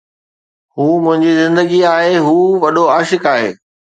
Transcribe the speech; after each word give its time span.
هو 0.79 0.99
منهنجي 1.03 1.33
زندگي 1.45 1.79
آهي، 1.97 2.15
هو 2.27 2.37
وڏو 2.63 2.83
عاشق 2.93 3.23
آهي 3.33 3.51